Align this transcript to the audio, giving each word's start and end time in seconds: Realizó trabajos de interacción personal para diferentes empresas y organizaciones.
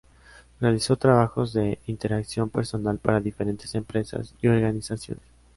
Realizó 0.59 0.95
trabajos 0.97 1.53
de 1.53 1.77
interacción 1.85 2.49
personal 2.49 2.97
para 2.97 3.19
diferentes 3.19 3.75
empresas 3.75 4.33
y 4.41 4.47
organizaciones. 4.47 5.21